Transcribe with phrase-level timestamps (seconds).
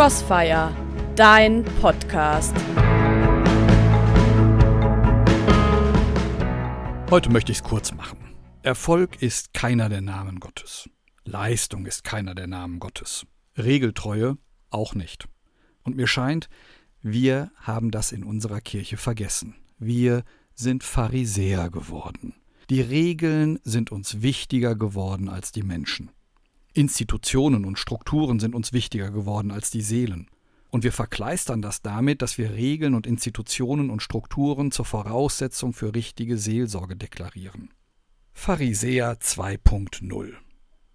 [0.00, 0.74] Crossfire,
[1.14, 2.56] dein Podcast.
[7.10, 8.16] Heute möchte ich es kurz machen.
[8.62, 10.88] Erfolg ist keiner der Namen Gottes.
[11.26, 13.26] Leistung ist keiner der Namen Gottes.
[13.58, 14.38] Regeltreue
[14.70, 15.28] auch nicht.
[15.82, 16.48] Und mir scheint,
[17.02, 19.56] wir haben das in unserer Kirche vergessen.
[19.76, 20.22] Wir
[20.54, 22.36] sind Pharisäer geworden.
[22.70, 26.10] Die Regeln sind uns wichtiger geworden als die Menschen.
[26.72, 30.28] Institutionen und Strukturen sind uns wichtiger geworden als die Seelen.
[30.70, 35.94] Und wir verkleistern das damit, dass wir Regeln und Institutionen und Strukturen zur Voraussetzung für
[35.94, 37.70] richtige Seelsorge deklarieren.
[38.32, 40.32] Pharisäer 2.0.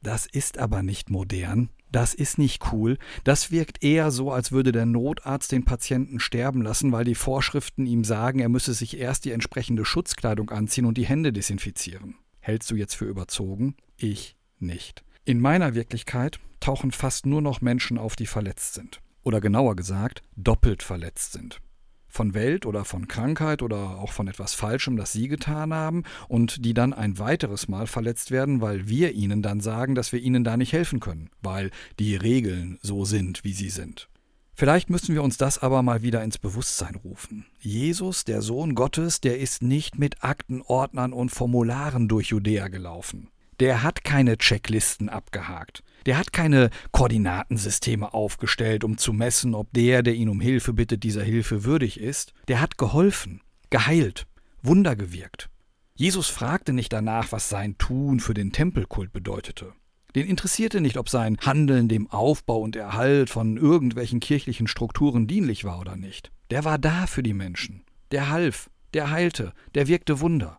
[0.00, 4.70] Das ist aber nicht modern, das ist nicht cool, das wirkt eher so, als würde
[4.70, 9.24] der Notarzt den Patienten sterben lassen, weil die Vorschriften ihm sagen, er müsse sich erst
[9.24, 12.16] die entsprechende Schutzkleidung anziehen und die Hände desinfizieren.
[12.40, 13.76] Hältst du jetzt für überzogen?
[13.96, 15.04] Ich nicht.
[15.26, 19.00] In meiner Wirklichkeit tauchen fast nur noch Menschen auf, die verletzt sind.
[19.22, 21.62] Oder genauer gesagt, doppelt verletzt sind.
[22.08, 26.66] Von Welt oder von Krankheit oder auch von etwas Falschem, das sie getan haben, und
[26.66, 30.44] die dann ein weiteres Mal verletzt werden, weil wir ihnen dann sagen, dass wir ihnen
[30.44, 34.10] da nicht helfen können, weil die Regeln so sind, wie sie sind.
[34.54, 37.46] Vielleicht müssen wir uns das aber mal wieder ins Bewusstsein rufen.
[37.60, 43.82] Jesus, der Sohn Gottes, der ist nicht mit Aktenordnern und Formularen durch Judäa gelaufen der
[43.82, 45.82] hat keine Checklisten abgehakt.
[46.06, 51.02] Der hat keine Koordinatensysteme aufgestellt, um zu messen, ob der, der ihn um Hilfe bittet,
[51.02, 52.32] dieser Hilfe würdig ist.
[52.48, 54.26] Der hat geholfen, geheilt,
[54.62, 55.48] Wunder gewirkt.
[55.94, 59.72] Jesus fragte nicht danach, was sein Tun für den Tempelkult bedeutete.
[60.14, 65.64] Den interessierte nicht, ob sein Handeln dem Aufbau und Erhalt von irgendwelchen kirchlichen Strukturen dienlich
[65.64, 66.30] war oder nicht.
[66.50, 67.84] Der war da für die Menschen.
[68.12, 70.58] Der half, der heilte, der wirkte Wunder.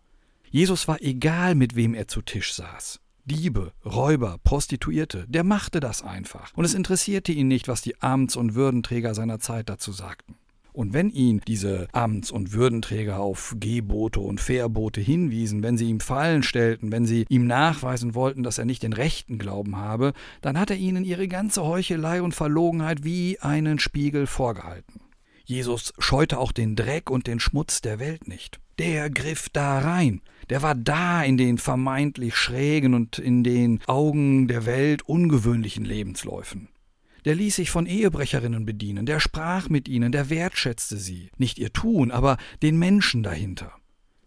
[0.50, 3.00] Jesus war egal, mit wem er zu Tisch saß.
[3.24, 6.52] Diebe, Räuber, Prostituierte, der machte das einfach.
[6.54, 10.36] Und es interessierte ihn nicht, was die Amts- und Würdenträger seiner Zeit dazu sagten.
[10.72, 16.00] Und wenn ihn diese Amts- und Würdenträger auf Gebote und Verbote hinwiesen, wenn sie ihm
[16.00, 20.60] Fallen stellten, wenn sie ihm nachweisen wollten, dass er nicht den rechten Glauben habe, dann
[20.60, 25.00] hat er ihnen ihre ganze Heuchelei und Verlogenheit wie einen Spiegel vorgehalten.
[25.46, 28.58] Jesus scheute auch den Dreck und den Schmutz der Welt nicht.
[28.80, 30.20] Der griff da rein.
[30.50, 36.68] Der war da in den vermeintlich schrägen und in den Augen der Welt ungewöhnlichen Lebensläufen.
[37.24, 41.72] Der ließ sich von Ehebrecherinnen bedienen, der sprach mit ihnen, der wertschätzte sie, nicht ihr
[41.72, 43.72] Tun, aber den Menschen dahinter.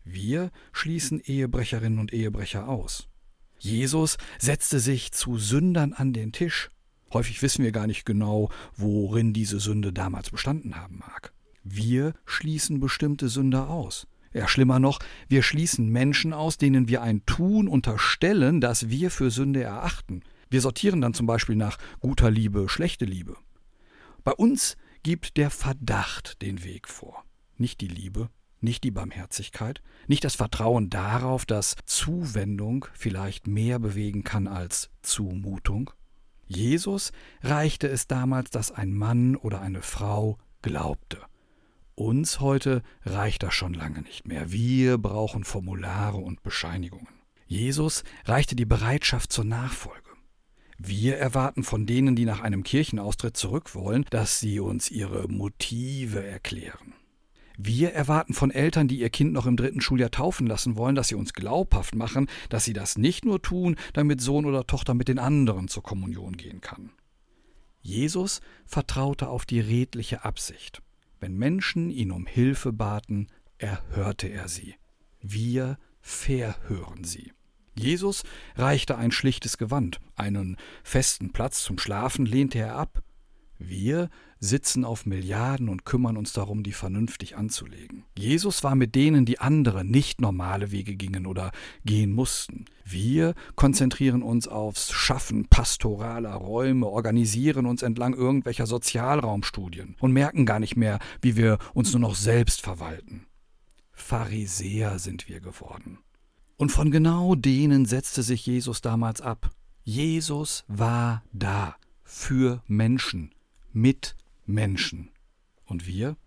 [0.05, 3.09] Wir schließen Ehebrecherinnen und Ehebrecher aus.
[3.57, 6.69] Jesus setzte sich zu Sündern an den Tisch,
[7.13, 11.33] Häufig wissen wir gar nicht genau, worin diese Sünde damals bestanden haben mag.
[11.63, 14.07] Wir schließen bestimmte Sünder aus.
[14.31, 19.31] Ja, schlimmer noch, wir schließen Menschen aus, denen wir ein Tun unterstellen, das wir für
[19.31, 20.21] Sünde erachten.
[20.51, 23.35] Wir sortieren dann zum Beispiel nach guter Liebe, schlechte Liebe.
[24.23, 27.23] Bei uns gibt der Verdacht den Weg vor,
[27.57, 28.29] nicht die Liebe,
[28.61, 35.91] nicht die Barmherzigkeit, nicht das Vertrauen darauf, dass Zuwendung vielleicht mehr bewegen kann als Zumutung.
[36.49, 37.11] Jesus
[37.43, 41.21] reichte es damals, dass ein Mann oder eine Frau glaubte.
[41.93, 44.51] Uns heute reicht das schon lange nicht mehr.
[44.51, 47.21] Wir brauchen Formulare und Bescheinigungen.
[47.45, 50.09] Jesus reichte die Bereitschaft zur Nachfolge.
[50.79, 56.25] Wir erwarten von denen, die nach einem Kirchenaustritt zurück wollen, dass sie uns ihre Motive
[56.25, 56.95] erklären.
[57.61, 61.09] Wir erwarten von Eltern, die ihr Kind noch im dritten Schuljahr taufen lassen wollen, dass
[61.09, 65.09] sie uns glaubhaft machen, dass sie das nicht nur tun, damit Sohn oder Tochter mit
[65.09, 66.91] den anderen zur Kommunion gehen kann.
[67.81, 70.81] Jesus vertraute auf die redliche Absicht.
[71.19, 73.27] Wenn Menschen ihn um Hilfe baten,
[73.57, 74.75] erhörte er sie.
[75.19, 77.33] Wir verhören sie.
[77.75, 78.23] Jesus
[78.55, 83.03] reichte ein schlichtes Gewand, einen festen Platz zum Schlafen lehnte er ab,
[83.59, 84.09] wir
[84.39, 88.05] sitzen auf Milliarden und kümmern uns darum, die vernünftig anzulegen.
[88.17, 91.51] Jesus war mit denen, die andere nicht normale Wege gingen oder
[91.83, 92.65] gehen mussten.
[92.85, 100.59] Wir konzentrieren uns aufs Schaffen pastoraler Räume, organisieren uns entlang irgendwelcher Sozialraumstudien und merken gar
[100.59, 103.25] nicht mehr, wie wir uns nur noch selbst verwalten.
[103.91, 105.99] Pharisäer sind wir geworden.
[106.55, 109.51] Und von genau denen setzte sich Jesus damals ab.
[109.83, 113.31] Jesus war da für Menschen,
[113.71, 115.11] mit Menschen.
[115.65, 116.17] Und wir?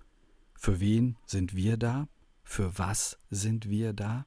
[0.55, 2.09] Für wen sind wir da?
[2.44, 4.27] Für was sind wir da?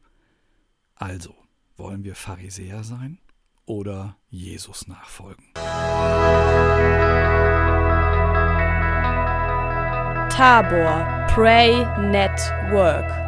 [0.96, 1.36] Also,
[1.78, 3.20] wollen wir Pharisäer sein
[3.66, 5.46] oder Jesus nachfolgen?
[10.30, 13.25] Tabor Pray Network